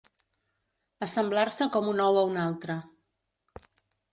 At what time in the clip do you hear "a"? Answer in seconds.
2.23-2.27